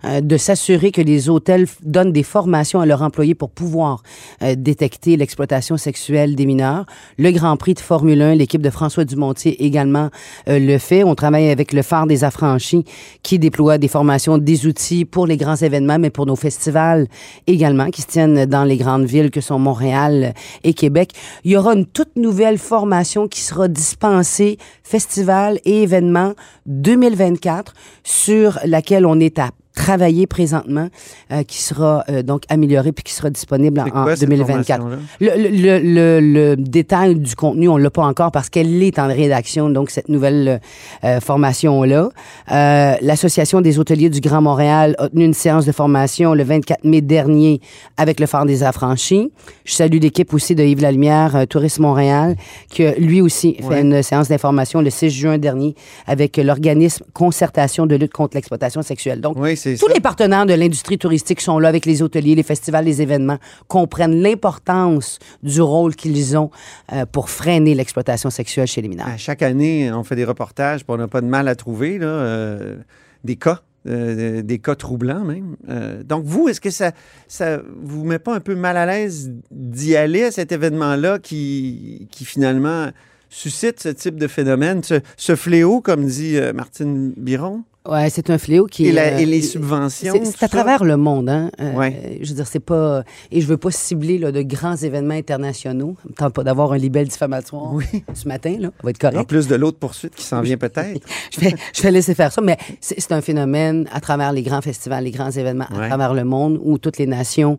euh, 0.05 0.21
de 0.21 0.37
s'assurer 0.37 0.93
que 0.93 1.01
les 1.01 1.29
hôtels 1.29 1.67
donnent 1.83 2.13
des 2.13 2.23
formations 2.23 2.81
à 2.81 2.87
leurs 2.87 3.03
employés 3.03 3.35
pour 3.35 3.51
pouvoir 3.51 4.05
euh, 4.43 4.55
détecter 4.57 5.17
l'exploitation 5.17 5.77
sexuelle 5.77 6.37
des 6.37 6.47
mineurs. 6.47 6.87
Le 7.19 7.33
Grand 7.33 7.57
Prix 7.57 7.75
de 7.75 7.81
Formule 7.81 8.23
1, 8.23 8.37
l'équipe 8.37 8.63
de 8.63 8.71
François 8.71 9.05
Dumontier 9.05 9.65
également 9.65 10.11
le 10.47 10.79
fait. 10.79 11.03
On 11.03 11.17
travaille 11.17 11.51
avec 11.51 11.73
le 11.73 11.83
Phare 11.83 12.07
des 12.07 12.23
Affranchis 12.23 12.85
qui 13.25 13.41
déploie 13.41 13.79
des 13.79 13.89
formations, 13.89 14.39
des 14.39 14.67
outils 14.67 15.05
pour 15.05 15.27
les 15.27 15.37
grands 15.37 15.57
événements, 15.57 15.99
mais 15.99 16.11
pour 16.11 16.27
nos 16.27 16.37
festivals 16.37 17.09
également 17.49 17.91
qui 17.91 18.03
se 18.03 18.07
tiennent 18.07 18.47
dans 18.47 18.65
les 18.65 18.77
grandes 18.77 19.05
villes 19.05 19.16
que 19.31 19.41
sont 19.41 19.59
Montréal 19.59 20.35
et 20.65 20.75
Québec. 20.75 21.13
Il 21.45 21.53
y 21.53 21.57
aura 21.57 21.75
une 21.75 21.87
toute 21.87 22.17
nouvelle 22.17 22.59
formation 22.59 23.29
qui 23.29 23.41
sera 23.41 23.69
dispensée, 23.69 24.59
festival 24.83 25.59
et 25.65 25.83
événements 25.83 26.35
2024, 26.67 27.75
sur 28.05 28.59
laquelle 28.65 29.07
on 29.07 29.19
est 29.21 29.39
à 29.39 29.51
travailler 29.77 30.27
présentement, 30.27 30.89
euh, 31.31 31.45
qui 31.45 31.63
sera 31.63 32.03
euh, 32.09 32.23
donc 32.23 32.43
améliorée 32.49 32.91
puis 32.91 33.05
qui 33.05 33.13
sera 33.13 33.31
disponible 33.31 33.79
en, 33.79 33.87
en 33.87 33.91
quoi 33.91 34.17
cette 34.17 34.29
2024. 34.29 34.81
formation-là? 34.81 34.97
Le, 35.21 35.79
le, 35.79 36.21
le, 36.21 36.21
le 36.21 36.57
détail 36.57 37.15
du 37.15 37.37
contenu, 37.37 37.69
on 37.69 37.77
l'a 37.77 37.91
pas 37.91 38.03
encore 38.05 38.33
parce 38.33 38.49
qu'elle 38.49 38.83
est 38.83 38.99
en 38.99 39.07
rédaction, 39.07 39.71
donc 39.71 39.91
cette 39.91 40.09
nouvelle 40.09 40.61
euh, 41.05 41.21
formation-là. 41.21 42.09
Euh, 42.51 42.95
L'Association 43.03 43.61
des 43.61 43.79
hôteliers 43.79 44.09
du 44.11 44.21
Grand 44.21 44.41
Montréal 44.41 44.97
a 44.99 45.09
tenu 45.11 45.25
une 45.25 45.35
séance 45.35 45.67
de 45.67 45.73
formation 45.73 46.33
le 46.35 46.43
24 46.43 46.85
mai 46.85 47.03
dernier 47.03 47.61
avec 47.99 48.19
le 48.19 48.27
Phare 48.27 48.47
des 48.47 48.63
Affranchis. 48.63 49.31
Je 49.65 49.75
salue 49.75 49.99
l'équipe 50.01 50.33
aussi 50.33 50.55
de 50.55 50.65
Yves 50.65 50.81
Lalumière, 50.81 51.37
euh, 51.37 51.45
Tourisme 51.45 51.83
Montréal, 51.83 52.37
qui 52.71 52.85
lui 52.99 53.21
aussi 53.21 53.57
fait 53.69 53.83
une 53.83 54.03
séance 54.03 54.29
d'information 54.29 54.81
le 54.81 54.91
6 54.91 55.11
juin 55.11 55.39
dernier 55.39 55.75
avec 56.07 56.39
l'organisme 56.39 57.05
Concertation 57.13 57.87
de 57.87 57.95
lutte 57.95 58.13
contre 58.13 58.37
l'exploitation 58.37 58.81
sexuelle. 58.83 59.21
Donc, 59.21 59.37
Oui, 59.39 59.57
tous 59.75 59.87
ça. 59.87 59.93
les 59.93 60.01
partenaires 60.01 60.47
de 60.47 60.55
l'industrie 60.55 60.99
touristique 60.99 61.41
sont 61.41 61.59
là 61.59 61.69
avec 61.69 61.87
les 61.87 62.03
hôteliers, 62.03 62.35
les 62.35 62.43
festivals, 62.43 62.85
les 62.85 63.03
événements, 63.03 63.39
comprennent 63.69 64.23
l'importance 64.23 65.19
du 65.43 65.61
rôle 65.61 65.95
qu'ils 65.97 66.37
ont 66.37 66.51
euh, 66.93 67.07
pour 67.07 67.31
freiner 67.31 67.75
l'exploitation 67.75 68.31
sexuelle 68.31 68.67
chez 68.67 68.83
les 68.83 68.89
mineurs. 68.89 69.09
À 69.09 69.17
chaque 69.17 69.43
année, 69.43 69.91
on 69.93 70.05
fait 70.05 70.17
des 70.17 70.25
reportages, 70.25 70.85
puis 70.85 70.95
on 70.95 70.99
n'a 70.99 71.09
pas 71.09 71.21
de 71.21 71.27
mal 71.27 71.49
à 71.49 71.55
trouver 71.55 71.99
là, 71.99 72.07
euh, 72.07 72.77
des 73.25 73.37
cas, 73.37 73.63
euh, 73.87 74.43
des 74.43 74.59
cas 74.59 74.75
troublants 74.75 75.25
même. 75.25 75.57
Euh, 75.69 76.03
donc, 76.03 76.25
vous, 76.25 76.49
est-ce 76.49 76.61
que 76.61 76.71
ça 76.71 76.93
ça 77.29 77.61
vous 77.83 78.05
met 78.05 78.19
pas 78.19 78.35
un 78.35 78.41
peu 78.41 78.55
mal 78.55 78.77
à 78.77 78.87
l'aise 78.87 79.33
d'y 79.51 79.97
aller 79.97 80.25
à 80.25 80.31
cet 80.31 80.53
événement-là 80.53 81.19
qui, 81.19 82.09
qui 82.11 82.25
finalement 82.25 82.89
suscite 83.29 83.81
ce 83.81 83.89
type 83.89 84.17
de 84.17 84.29
phénomène, 84.29 84.83
ce, 84.83 85.01
ce 85.17 85.35
fléau, 85.35 85.81
comme 85.81 86.07
dit 86.07 86.39
Martine 86.55 87.13
Biron, 87.17 87.65
Ouais, 87.89 88.11
c'est 88.11 88.31
un 88.31 88.39
fléau 88.39 88.67
qui 88.67 88.87
et, 88.87 88.93
la- 88.93 89.15
euh, 89.15 89.19
et 89.19 89.27
les 89.27 89.43
subventions? 89.43 90.15
C'est 90.25 90.37
à 90.37 90.41
ça? 90.41 90.49
travers 90.49 90.85
le 90.85 90.97
monde, 90.97 91.29
hein. 91.29 91.51
Euh, 91.61 91.73
Ouais. 91.75 92.19
Je 92.23 92.29
veux 92.31 92.35
dire, 92.37 92.47
c'est 92.47 92.61
pas. 92.61 93.03
Et 93.31 93.41
je 93.41 93.47
veux 93.47 93.57
pas 93.57 93.71
cibler 93.71 94.19
là, 94.19 94.33
de 94.33 94.43
grands 94.43 94.77
événements 94.77 95.15
internationaux. 95.15 95.97
Ça 96.03 96.09
me 96.09 96.15
tente 96.15 96.33
pas 96.35 96.45
d'avoir 96.45 96.73
un 96.73 96.79
libelle 96.79 97.09
diffamatoire 97.09 97.73
Oui. 97.75 97.85
ce 98.15 98.27
matin, 98.29 98.57
là. 98.59 98.69
Ça 98.69 98.83
va 98.85 98.91
être 98.91 99.05
En 99.05 99.11
correct. 99.11 99.29
plus 99.29 99.47
de 99.49 99.55
l'autre 99.55 99.79
poursuite 99.79 100.15
qui 100.15 100.25
s'en 100.25 100.41
vient 100.41 100.57
peut-être. 100.57 101.07
je, 101.33 101.41
vais, 101.41 101.55
je 101.75 101.83
vais 101.83 101.91
laisser 101.91 102.15
faire 102.15 102.33
ça, 102.33 102.41
mais 102.41 102.57
c'est 102.81 103.13
un 103.13 103.21
phénomène 103.21 103.89
à 103.93 104.01
travers 104.01 104.33
les 104.33 104.43
grands 104.43 104.63
festivals, 104.63 105.05
les 105.05 105.11
grands 105.11 105.31
événements 105.31 105.67
Ouais. 105.73 105.85
à 105.85 105.89
travers 105.89 106.15
le 106.15 106.25
monde 106.25 106.59
où 106.63 106.79
toutes 106.79 106.99
les 106.99 107.07
nations 107.07 107.59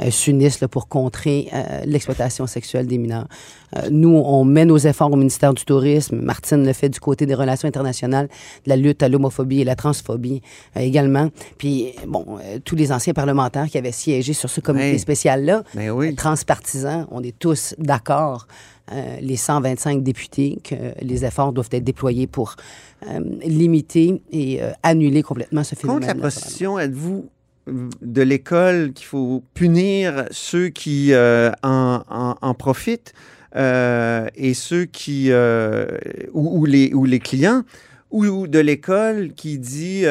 euh, 0.00 0.10
s'unissent 0.10 0.64
pour 0.70 0.88
contrer 0.88 1.48
euh, 1.52 1.80
l'exploitation 1.84 2.46
sexuelle 2.46 2.86
des 2.86 2.98
mineurs. 2.98 3.26
Euh, 3.76 3.88
nous, 3.90 4.08
on 4.16 4.44
met 4.44 4.64
nos 4.64 4.78
efforts 4.78 5.12
au 5.12 5.16
ministère 5.16 5.52
du 5.52 5.64
Tourisme. 5.64 6.16
Martine 6.20 6.64
le 6.64 6.72
fait 6.72 6.88
du 6.88 7.00
côté 7.00 7.26
des 7.26 7.34
relations 7.34 7.68
internationales, 7.68 8.28
de 8.64 8.68
la 8.70 8.76
lutte 8.76 9.02
à 9.02 9.08
l'homophobie 9.08 9.60
et 9.60 9.64
la 9.64 9.76
transphobie 9.76 10.40
euh, 10.76 10.80
également. 10.80 11.28
Puis, 11.58 11.92
bon, 12.06 12.24
euh, 12.42 12.58
tous 12.64 12.76
les 12.76 12.92
anciens 12.92 13.12
parlementaires 13.12 13.66
qui 13.66 13.76
avaient 13.76 13.92
siégé 13.92 14.32
sur 14.32 14.48
ce 14.48 14.60
comité 14.60 14.96
spécial-là, 14.98 15.64
Ben 15.74 15.90
oui. 15.90 16.14
transpartisan, 16.14 17.06
on 17.10 17.22
est 17.22 17.38
tous 17.38 17.74
d'accord, 17.78 18.46
euh, 18.92 19.16
les 19.20 19.36
125 19.36 20.02
députés, 20.02 20.58
que 20.64 20.74
les 21.02 21.24
efforts 21.26 21.52
doivent 21.52 21.68
être 21.72 21.84
déployés 21.84 22.26
pour 22.26 22.56
euh, 23.06 23.20
limiter 23.44 24.22
et 24.32 24.60
annuler 24.82 25.22
complètement 25.22 25.62
ce 25.62 25.74
phénomène. 25.74 26.00
Contre 26.04 26.14
la 26.14 26.20
prostitution, 26.20 26.78
êtes-vous 26.78 27.26
de 28.00 28.22
l'école 28.22 28.92
qu'il 28.94 29.04
faut 29.06 29.42
punir 29.52 30.24
ceux 30.30 30.68
qui 30.70 31.12
en, 31.14 32.00
en- 32.08 32.34
en 32.40 32.54
profitent? 32.54 33.12
Euh, 33.56 34.26
et 34.36 34.54
ceux 34.54 34.84
qui 34.84 35.26
euh, 35.30 35.86
ou, 36.32 36.60
ou 36.60 36.64
les 36.66 36.92
ou 36.92 37.04
les 37.04 37.18
clients 37.18 37.62
ou, 38.10 38.24
ou 38.26 38.46
de 38.46 38.58
l'école 38.58 39.32
qui 39.34 39.58
dit 39.58 40.04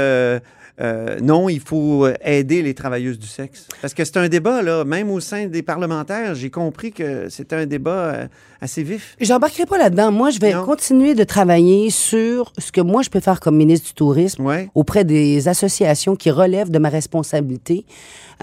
euh, 0.80 0.84
euh, 0.88 1.20
non, 1.22 1.50
il 1.50 1.60
faut 1.60 2.08
aider 2.24 2.62
les 2.62 2.74
travailleuses 2.74 3.18
du 3.20 3.28
sexe. 3.28 3.68
Parce 3.82 3.94
que 3.94 4.06
c'est 4.06 4.18
un 4.18 4.28
débat, 4.30 4.62
là, 4.62 4.84
même 4.86 5.10
au 5.10 5.20
sein 5.20 5.48
des 5.48 5.62
parlementaires, 5.64 6.36
j'ai 6.36 6.50
compris 6.50 6.92
que 6.92 7.30
c'était 7.30 7.56
un 7.56 7.66
débat 7.66 7.92
euh, 7.92 8.28
assez 8.62 8.84
vif. 8.84 9.16
J'embarquerai 9.20 9.66
pas 9.66 9.78
là-dedans. 9.78 10.12
Moi, 10.12 10.30
je 10.30 10.40
vais 10.40 10.54
Non. 10.54 10.64
continuer 10.66 11.14
de 11.16 11.24
travailler 11.24 11.90
sur 11.90 12.54
ce 12.58 12.72
que 12.72 12.82
moi, 12.82 13.02
je 13.02 13.10
peux 13.10 13.20
faire 13.20 13.40
comme 13.40 13.56
ministre 13.58 13.88
du 13.88 13.94
Tourisme 13.94 14.46
Ouais. 14.46 14.70
auprès 14.76 15.04
des 15.04 15.48
associations 15.48 16.16
qui 16.16 16.32
relèvent 16.32 16.72
de 16.72 16.80
ma 16.80 16.90
responsabilité 16.90 17.86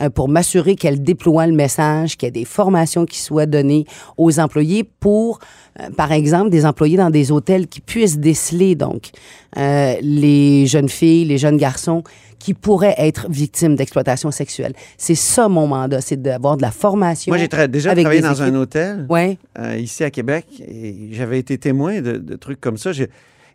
euh, 0.00 0.10
pour 0.10 0.28
m'assurer 0.28 0.74
qu'elles 0.74 1.02
déploient 1.02 1.46
le 1.46 1.54
message, 1.54 2.16
qu'il 2.16 2.26
y 2.26 2.28
a 2.28 2.32
des 2.32 2.44
formations 2.44 3.06
qui 3.06 3.20
soient 3.20 3.46
données 3.46 3.84
aux 4.16 4.40
employés 4.40 4.82
pour, 4.84 5.38
euh, 5.80 5.88
par 5.96 6.10
exemple, 6.10 6.50
des 6.50 6.66
employés 6.66 6.96
dans 6.96 7.10
des 7.10 7.30
hôtels 7.30 7.68
qui 7.68 7.80
puissent 7.80 8.18
déceler, 8.18 8.74
donc, 8.74 9.10
euh, 9.56 9.94
les 10.02 10.66
jeunes 10.66 10.88
filles, 10.88 11.24
les 11.26 11.38
jeunes 11.38 11.56
garçons 11.58 12.02
qui 12.38 12.54
pourraient 12.54 12.94
être 12.98 13.26
victimes 13.30 13.76
d'exploitation 13.76 14.30
sexuelle. 14.30 14.72
C'est 14.98 15.14
ça 15.14 15.48
mon 15.48 15.66
mandat, 15.66 16.00
c'est 16.00 16.20
d'avoir 16.20 16.56
de 16.56 16.62
la 16.62 16.70
formation. 16.70 17.30
Moi, 17.30 17.38
j'ai 17.38 17.46
tra- 17.48 17.66
déjà 17.68 17.90
avec 17.92 18.04
travaillé 18.04 18.20
dans 18.22 18.42
un 18.42 18.54
hôtel. 18.54 19.06
Ouais. 19.08 19.38
euh, 19.58 19.76
ici 19.76 20.04
à 20.04 20.10
Québec 20.10 20.46
et 20.66 21.08
j'avais 21.12 21.38
été 21.38 21.58
témoin 21.58 22.00
de, 22.00 22.18
de 22.18 22.36
trucs 22.36 22.60
comme 22.60 22.76
ça. 22.78 22.92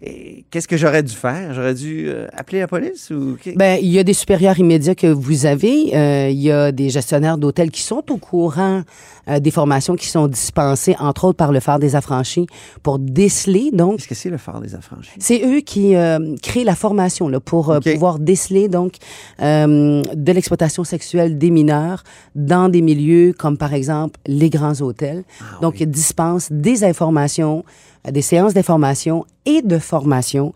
Qu'est-ce 0.01 0.67
que 0.67 0.77
j'aurais 0.77 1.03
dû 1.03 1.13
faire? 1.13 1.53
J'aurais 1.53 1.73
dû 1.73 2.05
euh, 2.07 2.25
appeler 2.31 2.59
la 2.59 2.67
police 2.67 3.09
ou... 3.09 3.37
Ben, 3.57 3.77
il 3.81 3.89
y 3.89 3.99
a 3.99 4.03
des 4.05 4.13
supérieurs 4.13 4.57
immédiats 4.57 4.95
que 4.95 5.07
vous 5.07 5.45
avez. 5.45 5.93
Euh, 5.93 6.29
il 6.29 6.39
y 6.39 6.51
a 6.51 6.71
des 6.71 6.89
gestionnaires 6.89 7.37
d'hôtels 7.37 7.69
qui 7.69 7.81
sont 7.81 8.03
au 8.09 8.15
courant 8.15 8.83
euh, 9.29 9.39
des 9.39 9.51
formations 9.51 9.95
qui 9.95 10.07
sont 10.07 10.27
dispensées, 10.27 10.95
entre 10.99 11.25
autres 11.25 11.37
par 11.37 11.51
le 11.51 11.59
phare 11.59 11.79
des 11.79 11.95
affranchis, 11.95 12.47
pour 12.81 12.97
déceler. 12.97 13.71
Donc, 13.73 13.97
Qu'est-ce 13.97 14.07
que 14.07 14.15
c'est 14.15 14.29
le 14.29 14.37
phare 14.37 14.61
des 14.61 14.73
affranchis? 14.73 15.11
c'est 15.19 15.41
eux 15.45 15.59
qui 15.59 15.95
euh, 15.95 16.35
créent 16.41 16.63
la 16.63 16.75
formation 16.75 17.27
là, 17.27 17.39
pour 17.39 17.69
euh, 17.69 17.79
pouvoir 17.79 18.19
déceler 18.19 18.69
donc 18.69 18.95
euh, 19.41 20.01
de 20.13 20.31
l'exploitation 20.31 20.83
sexuelle 20.83 21.37
des 21.37 21.51
mineurs 21.51 22.03
dans 22.35 22.69
des 22.69 22.81
milieux 22.81 23.33
comme 23.37 23.57
par 23.57 23.73
exemple 23.73 24.19
les 24.25 24.49
grands 24.49 24.81
hôtels. 24.81 25.23
donc, 25.61 25.79
ils 25.79 25.89
dispensent 25.89 26.51
des 26.51 26.83
informations, 26.83 27.63
des 28.11 28.21
séances 28.21 28.53
d'information 28.53 29.25
et 29.45 29.61
de 29.61 29.79
formation 29.79 30.53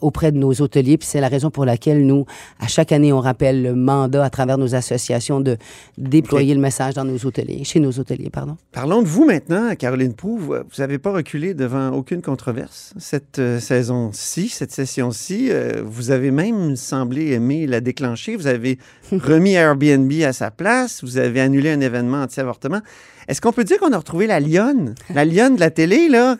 auprès 0.00 0.32
de 0.32 0.38
nos 0.38 0.52
hôteliers. 0.60 0.98
Puis 0.98 1.08
c'est 1.08 1.20
la 1.20 1.28
raison 1.28 1.50
pour 1.50 1.64
laquelle 1.64 2.06
nous, 2.06 2.26
à 2.60 2.66
chaque 2.66 2.92
année, 2.92 3.12
on 3.12 3.20
rappelle 3.20 3.62
le 3.62 3.74
mandat 3.74 4.24
à 4.24 4.30
travers 4.30 4.58
nos 4.58 4.74
associations 4.74 5.40
de 5.40 5.56
déployer 5.98 6.54
le 6.54 6.60
message 6.60 6.94
dans 6.94 7.04
nos 7.04 7.18
hôteliers, 7.24 7.64
chez 7.64 7.80
nos 7.80 7.92
hôteliers, 7.98 8.30
pardon. 8.30 8.56
Parlons 8.72 9.02
de 9.02 9.08
vous 9.08 9.24
maintenant, 9.24 9.74
Caroline 9.74 10.14
Proux. 10.14 10.38
Vous 10.38 10.54
n'avez 10.78 10.98
pas 10.98 11.12
reculé 11.12 11.54
devant 11.54 11.90
aucune 11.90 12.22
controverse 12.22 12.92
cette 12.98 13.38
euh, 13.38 13.60
saison-ci, 13.60 14.48
cette 14.48 14.72
session-ci. 14.72 15.48
Euh, 15.50 15.82
vous 15.84 16.10
avez 16.10 16.30
même 16.30 16.76
semblé 16.76 17.32
aimer 17.32 17.66
la 17.66 17.80
déclencher. 17.80 18.36
Vous 18.36 18.46
avez 18.46 18.78
remis 19.12 19.54
Airbnb 19.54 20.12
à 20.22 20.32
sa 20.32 20.50
place. 20.50 21.02
Vous 21.02 21.18
avez 21.18 21.40
annulé 21.40 21.70
un 21.70 21.80
événement 21.80 22.22
anti-avortement. 22.22 22.80
Est-ce 23.28 23.40
qu'on 23.40 23.52
peut 23.52 23.64
dire 23.64 23.78
qu'on 23.78 23.92
a 23.92 23.98
retrouvé 23.98 24.26
la 24.26 24.40
lionne? 24.40 24.94
La 25.12 25.24
lionne 25.24 25.56
de 25.56 25.60
la 25.60 25.70
télé, 25.70 26.08
là, 26.08 26.36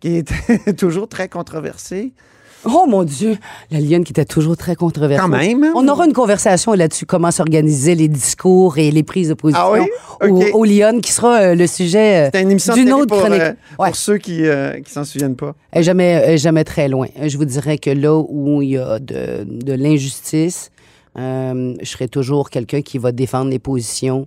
qui 0.00 0.16
est 0.16 0.76
toujours 0.76 1.08
très 1.08 1.28
controversée? 1.28 2.12
Oh 2.66 2.86
mon 2.88 3.02
Dieu, 3.04 3.36
la 3.70 3.80
lionne 3.80 4.04
qui 4.04 4.12
était 4.12 4.24
toujours 4.24 4.56
très 4.56 4.74
controversée. 4.74 5.20
Quand 5.22 5.28
même, 5.28 5.62
hein? 5.64 5.72
On 5.74 5.86
aura 5.88 6.06
une 6.06 6.12
conversation 6.12 6.72
là-dessus, 6.72 7.06
comment 7.06 7.30
s'organiser 7.30 7.94
les 7.94 8.08
discours 8.08 8.78
et 8.78 8.90
les 8.90 9.02
prises 9.02 9.28
de 9.28 9.34
position 9.34 9.62
Ah 9.64 9.72
oui? 9.72 10.28
aux, 10.30 10.36
OK. 10.42 10.44
aux 10.54 10.64
lionnes, 10.64 11.00
qui 11.00 11.12
sera 11.12 11.40
euh, 11.40 11.54
le 11.54 11.66
sujet 11.66 12.30
euh, 12.34 12.42
d'une 12.74 12.92
autre 12.92 13.06
pour, 13.06 13.18
chronique. 13.18 13.40
euh, 13.40 13.52
Ouais. 13.78 13.88
pour 13.88 13.96
ceux 13.96 14.18
qui 14.18 14.42
ne 14.42 14.72
s'en 14.86 15.04
souviennent 15.04 15.36
pas. 15.36 15.54
Jamais, 15.76 16.38
jamais 16.38 16.64
très 16.64 16.88
loin. 16.88 17.08
Je 17.22 17.36
vous 17.36 17.44
dirais 17.44 17.78
que 17.78 17.90
là 17.90 18.16
où 18.16 18.62
il 18.62 18.70
y 18.70 18.78
a 18.78 18.98
de, 18.98 19.44
de 19.44 19.72
l'injustice, 19.72 20.70
je 21.16 21.74
serai 21.84 22.08
toujours 22.08 22.50
quelqu'un 22.50 22.82
qui 22.82 22.98
va 22.98 23.12
défendre 23.12 23.50
les 23.50 23.58
positions 23.58 24.26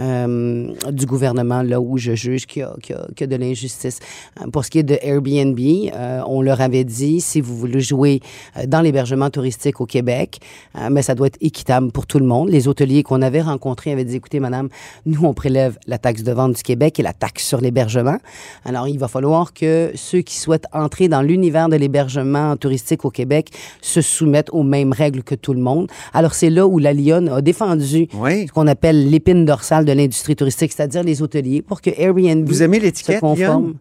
euh, 0.00 0.68
du 0.90 1.06
gouvernement 1.06 1.62
là 1.62 1.80
où 1.80 1.96
je 1.98 2.14
juge 2.14 2.46
qu'il 2.46 2.60
y 2.60 2.64
a, 2.64 2.74
qu'il 2.82 2.94
y 2.94 2.98
a- 2.98 3.06
qu'il 3.16 3.30
y 3.30 3.34
a 3.34 3.38
de 3.38 3.42
l'injustice. 3.42 3.98
Euh, 4.40 4.50
Pour 4.50 4.64
ce 4.64 4.70
qui 4.70 4.78
est 4.78 4.82
de 4.82 4.98
Airbnb, 5.02 5.58
euh, 5.94 6.20
on 6.26 6.42
leur 6.42 6.60
avait 6.60 6.84
dit, 6.84 7.20
si 7.20 7.40
vous 7.40 7.56
voulez 7.56 7.80
jouer 7.80 8.20
dans 8.66 8.80
l'hébergement 8.80 9.30
touristique 9.30 9.80
au 9.80 9.86
Québec, 9.86 10.38
euh, 10.76 10.88
mais 10.90 11.02
ça 11.02 11.14
doit 11.14 11.28
être 11.28 11.38
équitable 11.40 11.92
pour 11.92 12.06
tout 12.06 12.18
le 12.18 12.26
monde. 12.26 12.48
Les 12.50 12.68
hôteliers 12.68 13.02
qu'on 13.02 13.22
avait 13.22 13.40
rencontrés 13.40 13.92
avaient 13.92 14.04
dit, 14.04 14.16
écoutez, 14.16 14.40
madame, 14.40 14.68
nous, 15.06 15.24
on 15.24 15.32
prélève 15.34 15.78
la 15.86 15.96
taxe 15.98 16.22
de 16.22 16.32
vente 16.32 16.56
du 16.56 16.62
Québec 16.62 17.00
et 17.00 17.02
la 17.02 17.12
taxe 17.14 17.44
sur 17.46 17.60
l'hébergement. 17.60 18.18
Alors, 18.64 18.88
il 18.88 18.98
va 18.98 19.08
falloir 19.08 19.54
que 19.54 19.92
ceux 19.94 20.20
qui 20.20 20.36
souhaitent 20.36 20.66
entrer 20.72 21.08
dans 21.08 21.22
l'univers 21.22 21.68
de 21.70 21.76
l'hébergement 21.76 22.56
touristique 22.56 23.04
au 23.04 23.10
Québec 23.10 23.50
se 23.80 24.00
soumettent 24.02 24.50
aux 24.52 24.62
mêmes 24.62 24.92
règles 24.92 25.22
que 25.22 25.34
tout 25.34 25.54
le 25.54 25.60
monde. 25.60 25.88
Alors, 26.12 26.34
c'est 26.34 26.50
là 26.50 26.66
où 26.66 26.78
la 26.78 26.92
Lyonne 26.92 27.28
a 27.30 27.40
défendu 27.40 28.08
Oui. 28.14 28.46
ce 28.46 28.52
qu'on 28.52 28.66
appelle 28.66 29.08
l'épine 29.08 29.44
dorsale 29.46 29.85
de 29.86 29.92
l'industrie 29.92 30.36
touristique, 30.36 30.72
c'est-à-dire 30.76 31.02
les 31.02 31.22
hôteliers, 31.22 31.62
pour 31.62 31.80
que 31.80 31.90
Airbnb 31.96 32.46
Vous 32.46 32.62
aimez 32.62 32.78
se 32.78 32.82
l'étiquette, 32.84 33.20
conforme. 33.20 33.74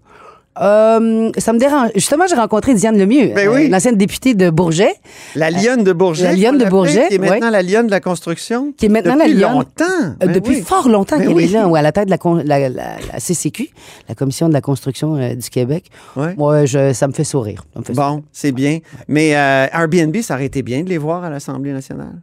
Euh, 0.61 1.31
ça 1.37 1.51
me 1.51 1.59
dérange. 1.59 1.89
Justement, 1.95 2.23
j'ai 2.29 2.35
rencontré 2.35 2.73
Diane 2.73 2.97
Lemieux, 2.97 3.33
Ben 3.35 3.49
euh, 3.49 3.67
l'ancienne 3.67 3.97
députée 3.97 4.35
de 4.35 4.49
Bourget, 4.49 4.93
La 5.35 5.51
lionne 5.51 5.83
de 5.83 5.91
Bourget. 5.91 6.23
la 6.23 6.33
lionne 6.33 6.57
de 6.57 6.63
Bourget, 6.63 7.09
Qui 7.09 7.15
est 7.15 7.17
maintenant 7.17 7.49
la 7.49 7.61
lionne 7.61 7.87
de 7.87 7.91
la 7.91 7.99
construction. 7.99 8.71
Qui 8.77 8.85
est 8.85 8.89
maintenant 8.89 9.15
depuis 9.17 9.33
la 9.33 9.47
lionne. 9.49 9.57
longtemps. 9.57 9.83
Euh, 10.01 10.13
Ben 10.25 10.31
depuis 10.31 10.55
oui. 10.55 10.61
fort 10.61 10.87
longtemps 10.87 11.17
Ben 11.17 11.27
qu'elle 11.27 11.41
est 11.41 11.47
là, 11.51 11.67
ou 11.67 11.75
à 11.75 11.81
la 11.81 11.91
tête 11.91 12.05
de 12.05 12.09
la, 12.09 12.17
con- 12.17 12.41
la, 12.45 12.69
la- 12.69 12.69
la 12.69 13.19
CCQ, 13.19 13.67
la 14.07 14.15
Commission 14.15 14.47
de 14.47 14.53
la 14.53 14.61
construction 14.61 15.17
du 15.35 15.49
Québec. 15.49 15.87
Moi, 16.37 16.65
je, 16.65 16.93
ça 16.93 17.07
me 17.09 17.11
fait 17.13 17.25
sourire. 17.25 17.65
Ça 17.73 17.79
me 17.81 17.83
fait 17.85 17.91
Bon, 17.93 18.23
c'est 18.31 18.53
bien. 18.53 18.79
Mais 19.09 19.31
Airbnb, 19.31 20.15
ça 20.21 20.35
aurait 20.35 20.45
été 20.45 20.61
bien 20.61 20.83
de 20.83 20.89
les 20.89 20.97
voir 20.97 21.25
à 21.25 21.29
l'Assemblée 21.29 21.73
nationale. 21.73 22.15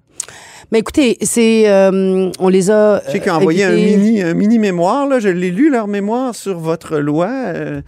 Mais 0.70 0.78
écoutez, 0.78 1.18
c'est, 1.20 1.68
euh, 1.68 2.30
on 2.38 2.48
les 2.48 2.70
a. 2.70 3.02
Je 3.06 3.12
sais 3.12 3.20
qu'ils 3.20 3.30
ont 3.30 3.36
envoyé 3.36 3.64
un 3.64 3.72
mini, 3.72 4.22
un 4.22 4.34
mini 4.34 4.58
mémoire. 4.58 5.06
Là. 5.06 5.20
Je 5.20 5.28
l'ai 5.28 5.50
lu, 5.50 5.70
leur 5.70 5.86
mémoire 5.86 6.34
sur 6.34 6.58
votre 6.58 6.96
loi. 6.98 7.28
Euh, 7.28 7.82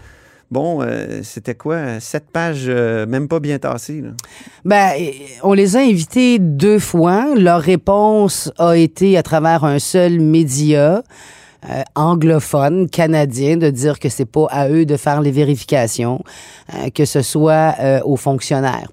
bon, 0.50 0.82
euh, 0.82 1.20
c'était 1.22 1.54
quoi? 1.54 1.98
Sept 2.00 2.24
pages, 2.30 2.68
même 2.68 3.26
pas 3.26 3.40
bien 3.40 3.58
tassées. 3.58 4.02
là. 4.02 4.10
Ben, 4.66 4.92
on 5.42 5.54
les 5.54 5.76
a 5.76 5.80
invités 5.80 6.38
deux 6.38 6.78
fois. 6.78 7.34
Leur 7.34 7.62
réponse 7.62 8.52
a 8.58 8.76
été 8.76 9.16
à 9.16 9.22
travers 9.22 9.64
un 9.64 9.78
seul 9.78 10.20
média. 10.20 11.02
euh, 11.70 11.82
anglophone 11.94 12.88
canadien 12.88 13.56
de 13.56 13.70
dire 13.70 13.98
que 13.98 14.08
c'est 14.08 14.26
pas 14.26 14.46
à 14.50 14.68
eux 14.68 14.84
de 14.84 14.96
faire 14.96 15.20
les 15.20 15.30
vérifications, 15.30 16.22
euh, 16.74 16.90
que 16.94 17.04
ce 17.04 17.22
soit 17.22 17.74
euh, 17.80 18.00
aux 18.04 18.16
fonctionnaires. 18.16 18.88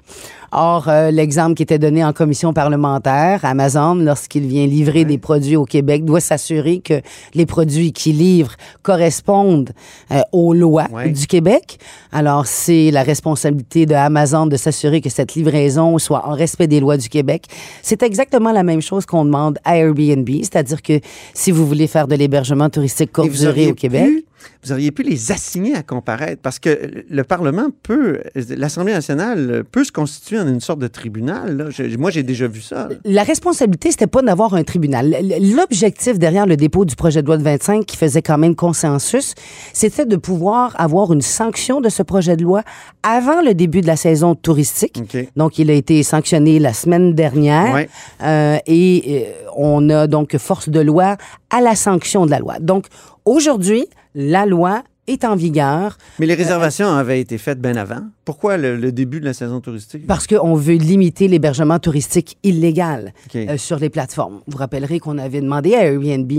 Or, 0.54 0.90
euh, 0.90 1.12
l'exemple 1.12 1.54
qui 1.56 1.64
était 1.64 1.80
donné 1.80 2.04
en 2.04 2.12
commission 2.14 2.52
parlementaire, 2.54 3.40
Amazon, 3.44 3.96
lorsqu'il 3.96 4.46
vient 4.48 4.66
livrer 4.68 5.06
des 5.06 5.18
produits 5.18 5.56
au 5.56 5.66
Québec, 5.66 6.04
doit 6.04 6.20
s'assurer 6.20 6.80
que 6.80 7.02
les 7.34 7.46
produits 7.46 7.94
qu'il 7.94 8.18
livre 8.18 8.52
correspondent 8.82 9.72
euh, 10.12 10.20
aux 10.32 10.54
lois 10.54 10.88
Ouais. 10.92 11.10
du 11.10 11.26
Québec. 11.28 11.80
Alors, 12.12 12.46
c'est 12.46 12.92
la 12.92 13.04
responsabilité 13.04 13.86
de 13.86 13.94
Amazon 13.96 14.46
de 14.46 14.58
s'assurer 14.58 15.00
que 15.02 15.10
cette 15.10 15.36
livraison 15.36 15.98
soit 15.98 16.28
en 16.28 16.34
respect 16.34 16.68
des 16.68 16.80
lois 16.80 16.98
du 16.98 17.08
Québec. 17.08 17.46
C'est 17.82 18.04
exactement 18.04 18.52
la 18.52 18.64
même 18.64 18.82
chose 18.82 19.06
qu'on 19.06 19.24
demande 19.26 19.58
à 19.64 19.78
Airbnb, 19.78 20.28
c'est-à-dire 20.42 20.82
que 20.82 21.00
si 21.34 21.52
vous 21.52 21.66
voulez 21.66 21.88
faire 21.88 22.08
de 22.08 22.16
l'hébergement 22.16 22.70
touristique 22.70 23.12
courte 23.14 23.30
durée 23.32 23.72
au 23.72 23.74
Québec, 23.76 24.06
pu- 24.08 24.26
vous 24.64 24.72
auriez 24.72 24.92
pu 24.92 25.04
les 25.04 25.32
assigner 25.32 25.76
à 25.76 25.84
comparaître 25.84 26.42
parce 26.42 26.60
que 26.60 27.04
le 27.10 27.24
Parlement 27.24 27.68
peut, 27.84 28.20
l'Assemblée 28.50 28.94
nationale 28.94 29.64
peut 29.72 29.84
se 29.84 29.92
constituer 29.92 30.40
en 30.40 30.48
une 30.48 30.60
sorte 30.60 30.80
de 30.80 30.88
tribunal. 30.88 31.58
là. 31.58 31.66
Je- 31.70 31.98
moi, 31.98 32.12
j'ai 32.12 32.24
déjà 32.24 32.48
vu 32.48 32.62
ça. 32.62 32.88
là. 32.90 32.96
La 33.06 33.24
responsabilité, 33.24 33.92
c'était 33.92 34.08
pas 34.08 34.22
d'avoir 34.22 34.54
un 34.54 34.64
tribunal. 34.64 35.16
L'objectif 35.56 36.18
derrière 36.20 36.46
le 36.46 36.58
dépôt 36.58 36.86
du 36.86 36.96
projet 36.96 37.22
de 37.22 37.28
loi 37.28 37.38
de 37.38 37.44
25, 37.44 37.86
qui 37.86 37.98
faisait 37.98 38.22
quand 38.22 38.38
même 38.38 38.56
consensus, 38.56 39.34
c'était 39.74 40.06
de 40.06 40.16
pouvoir 40.16 40.76
avoir 40.80 41.12
une 41.14 41.22
sanction 41.22 41.82
de 41.82 41.90
ce 41.90 42.04
projet 42.04 42.36
de 42.38 42.44
loi 42.44 42.64
avant 43.04 43.42
le 43.42 43.54
début 43.54 43.82
de 43.82 43.88
la 43.88 43.96
saison 43.96 44.36
touristique. 44.36 45.02
Donc, 45.36 45.58
il 45.60 45.70
a 45.70 45.74
été 45.74 46.04
sanctionné 46.04 46.60
la 46.60 46.74
semaine 46.74 47.14
dernière. 47.14 47.74
Ouais. 47.74 47.90
Euh, 48.24 48.58
et 48.68 49.26
euh, 49.28 49.50
on 49.56 49.90
a 49.90 50.08
donc 50.08 50.38
force 50.38 50.70
de 50.70 50.80
loi 50.80 51.18
à 51.50 51.62
la 51.62 51.76
sanction 51.76 52.26
de 52.26 52.32
la 52.32 52.40
loi. 52.40 52.56
Donc, 52.60 52.86
aujourd'hui, 53.26 53.86
la 54.16 54.46
loi 54.46 54.84
est 55.08 55.26
en 55.26 55.36
vigueur 55.36 55.98
Mais 56.20 56.26
les 56.26 56.36
réservations 56.36 56.88
avaient 56.88 57.20
été 57.20 57.38
faites 57.38 57.60
bien 57.60 57.76
avant. 57.76 58.02
Pourquoi 58.26 58.58
le, 58.58 58.76
le 58.78 58.92
début 58.92 59.20
de 59.20 59.26
la 59.26 59.34
saison 59.34 59.60
touristique? 59.60 60.06
parce 60.08 60.28
qu'on 60.28 60.56
veut 60.56 60.76
limiter 60.76 61.28
l'hébergement 61.28 61.80
touristique 61.80 62.38
illégal 62.44 63.14
euh, 63.36 63.58
sur 63.58 63.80
les 63.80 63.90
plateformes. 63.90 64.40
Vous 64.48 64.58
rappellerez 64.58 65.00
qu'on 65.00 65.18
avait 65.18 65.42
demandé 65.42 65.76
à 65.76 65.86
Airbnb, 65.86 66.32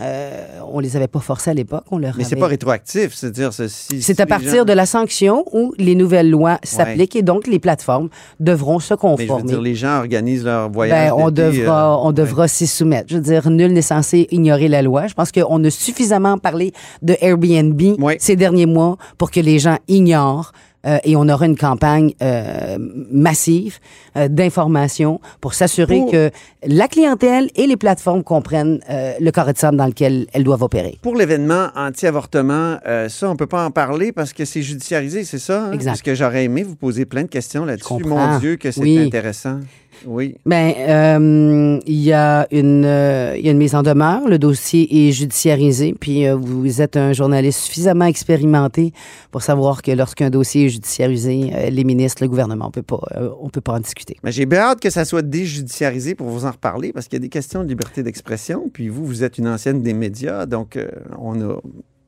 euh, 0.00 0.46
on 0.72 0.80
les 0.80 0.96
avait 0.96 1.08
pas 1.08 1.20
forcés 1.20 1.50
à 1.50 1.54
l'époque, 1.54 1.84
on 1.90 1.98
leur 1.98 2.14
Mais 2.16 2.24
c'est 2.24 2.36
pas 2.36 2.46
rétroactif, 2.48 3.14
c'est-à-dire 3.14 3.52
ceci. 3.52 4.02
C'est 4.02 4.20
à 4.20 4.26
partir 4.26 4.64
de 4.64 4.72
la 4.72 4.86
sanction 4.86 5.44
où 5.52 5.72
les 5.78 5.94
nouvelles 5.94 6.30
lois 6.30 6.58
s'appliquent 6.62 7.16
et 7.16 7.22
donc 7.22 7.46
les 7.46 7.58
plateformes 7.58 8.08
devront 8.40 8.78
se 8.80 8.94
Mais 8.94 8.98
je 9.00 9.06
veux 9.22 9.28
conformer. 9.28 9.48
dire, 9.48 9.60
les 9.60 9.74
gens 9.74 9.98
organisent 9.98 10.44
leur 10.44 10.70
voyage. 10.70 11.10
Ben, 11.10 11.14
on 11.16 11.30
devra, 11.30 11.94
euh, 11.94 12.02
on 12.02 12.12
devra 12.12 12.48
s'y 12.48 12.66
soumettre. 12.66 13.06
Je 13.10 13.16
veux 13.16 13.22
dire, 13.22 13.48
nul 13.50 13.72
n'est 13.72 13.82
censé 13.82 14.26
ignorer 14.30 14.68
la 14.68 14.82
loi. 14.82 15.06
Je 15.06 15.14
pense 15.14 15.32
qu'on 15.32 15.62
a 15.64 15.70
suffisamment 15.70 16.38
parlé 16.38 16.72
de 17.02 17.16
Airbnb 17.20 17.80
Oui. 18.02 18.14
ces 18.18 18.36
derniers 18.36 18.66
mois 18.66 18.96
pour 19.18 19.30
que 19.30 19.40
les 19.40 19.58
gens 19.58 19.78
ignorent. 19.88 20.52
euh, 20.84 20.98
et 21.04 21.14
on 21.14 21.28
aura 21.28 21.46
une 21.46 21.56
campagne 21.56 22.12
euh, 22.22 22.76
massive 23.12 23.78
euh, 24.16 24.26
d'information 24.26 25.20
pour 25.40 25.54
s'assurer 25.54 25.98
Pour- 25.98 26.10
que 26.10 26.30
la 26.66 26.88
clientèle 26.88 27.50
et 27.54 27.68
les 27.68 27.76
plateformes 27.76 28.24
comprennent 28.24 28.80
euh, 28.90 29.12
le 29.20 29.30
carré 29.30 29.52
de 29.52 29.58
sable 29.58 29.76
dans 29.76 29.86
lequel 29.86 30.26
elles 30.32 30.42
doivent 30.42 30.64
opérer. 30.64 30.98
Pour 31.00 31.14
l'événement 31.14 31.68
anti-avortement, 31.76 32.78
ça, 33.08 33.30
on 33.30 33.36
peut 33.36 33.46
pas 33.46 33.64
en 33.64 33.70
parler 33.70 34.10
parce 34.10 34.32
que 34.32 34.44
c'est 34.44 34.62
judiciarisé, 34.62 35.22
c'est 35.22 35.38
ça? 35.38 35.66
hein? 35.66 35.72
Exact. 35.72 35.90
Parce 35.92 36.02
que 36.02 36.14
j'aurais 36.16 36.44
aimé 36.44 36.64
vous 36.64 36.74
poser 36.76 37.04
plein 37.04 37.22
de 37.22 37.28
questions 37.28 37.64
là-dessus. 37.64 38.02
Mon 38.04 38.38
Dieu, 38.40 38.56
que 38.56 38.72
c'est 38.72 38.80
Oui. 38.80 38.98
intéressant. 38.98 39.60
Oui. 40.06 40.36
Ben, 40.46 40.72
euh, 40.78 41.80
il 41.86 42.00
y 42.00 42.12
a 42.12 42.46
une, 42.50 42.84
euh, 42.84 43.36
il 43.36 43.44
y 43.44 43.48
a 43.48 43.52
une 43.52 43.58
mise 43.58 43.74
en 43.74 43.82
demeure. 43.82 44.28
Le 44.28 44.38
dossier 44.38 45.08
est 45.08 45.12
judiciarisé. 45.12 45.94
Puis 45.98 46.26
euh, 46.26 46.34
vous 46.34 46.80
êtes 46.80 46.96
un 46.96 47.12
journaliste 47.12 47.60
suffisamment 47.60 48.06
expérimenté 48.06 48.92
pour 49.30 49.42
savoir 49.42 49.82
que 49.82 49.90
lorsqu'un 49.92 50.30
dossier 50.30 50.66
est 50.66 50.68
judiciarisé, 50.68 51.70
les 51.70 51.84
ministres, 51.84 52.22
le 52.22 52.28
gouvernement, 52.28 52.66
on 52.68 52.70
peut 52.70 52.82
pas, 52.82 53.00
on 53.40 53.48
peut 53.48 53.60
pas 53.60 53.74
en 53.74 53.80
discuter. 53.80 54.16
Mais 54.22 54.32
j'ai 54.32 54.46
bien 54.46 54.60
hâte 54.60 54.80
que 54.80 54.90
ça 54.90 55.04
soit 55.04 55.22
déjudiciarisé 55.22 56.14
pour 56.14 56.28
vous 56.28 56.44
en 56.44 56.50
reparler 56.50 56.92
parce 56.92 57.06
qu'il 57.06 57.16
y 57.16 57.22
a 57.22 57.24
des 57.24 57.28
questions 57.28 57.62
de 57.62 57.68
liberté 57.68 58.02
d'expression. 58.02 58.68
Puis 58.72 58.88
vous, 58.88 59.04
vous 59.04 59.24
êtes 59.24 59.38
une 59.38 59.48
ancienne 59.48 59.82
des 59.82 59.94
médias, 59.94 60.46
donc 60.46 60.78
on 61.18 61.40
a. 61.40 61.60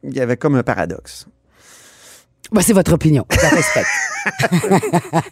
Il 0.03 0.14
y 0.14 0.21
avait 0.21 0.37
comme 0.37 0.55
un 0.55 0.62
paradoxe. 0.62 1.26
Ben, 2.54 2.61
c'est 2.62 2.73
votre 2.73 2.92
opinion. 2.92 3.25
Je 3.30 3.40
la 3.42 3.49
respecte. 3.49 3.88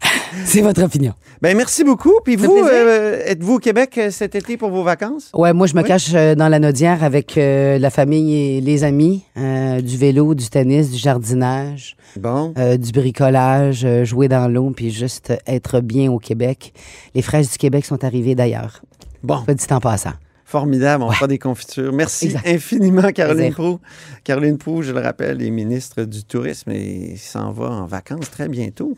c'est 0.45 0.61
votre 0.61 0.83
opinion. 0.83 1.15
Ben 1.41 1.57
merci 1.57 1.85
beaucoup. 1.85 2.15
Puis 2.25 2.35
vous, 2.37 2.53
euh, 2.65 3.23
êtes-vous 3.25 3.55
au 3.55 3.59
Québec 3.59 3.97
euh, 3.97 4.11
cet 4.11 4.35
été 4.35 4.57
pour 4.57 4.71
vos 4.71 4.83
vacances? 4.83 5.31
Ouais, 5.35 5.53
moi, 5.53 5.67
je 5.69 5.75
me 5.75 5.83
Oui. 5.83 5.89
cache 5.89 6.11
euh, 6.15 6.35
dans 6.35 6.49
la 6.49 6.59
Nodière 6.59 7.05
avec 7.05 7.39
euh, 7.39 7.79
la 7.79 7.91
famille 7.91 8.35
et 8.57 8.61
les 8.61 8.85
amis, 8.85 9.23
euh, 9.39 9.81
du 9.81 9.97
vélo, 9.97 10.35
du 10.35 10.49
tennis, 10.49 10.91
du 10.91 10.99
jardinage. 10.99 11.97
Bon. 12.17 12.53
du 12.79 12.93
bricolage, 12.93 13.87
jouer 14.05 14.29
dans 14.29 14.47
l'eau, 14.47 14.71
puis 14.77 14.91
juste 14.91 15.33
être 15.47 15.81
bien 15.81 16.13
au 16.13 16.19
Québec. 16.19 16.75
Les 17.15 17.23
fraises 17.23 17.51
du 17.51 17.57
Québec 17.57 17.87
sont 17.87 18.05
arrivées 18.05 18.35
d'ailleurs. 18.35 18.83
Bon. 19.23 19.43
Pas 19.45 19.55
dit 19.55 19.65
en 19.71 19.81
passant. 19.81 20.13
Formidable, 20.53 21.03
on 21.05 21.11
fera 21.11 21.29
des 21.29 21.39
confitures. 21.39 21.95
Merci 21.95 22.27
Exact. 22.27 22.47
infiniment, 22.47 23.11
Caroline. 23.11 23.55
Proux. 23.55 23.81
Caroline 24.23 24.59
Proux, 24.59 24.83
je 24.83 24.93
le 24.93 25.01
rappelle, 25.01 25.41
est 25.41 25.49
ministre 25.49 26.05
du 26.05 26.25
Tourisme 26.25 26.73
et 26.73 27.17
s'en 27.17 27.53
va 27.53 27.71
en 27.71 27.87
vacances 27.87 28.31
très 28.31 28.51
bientôt. 28.51 28.95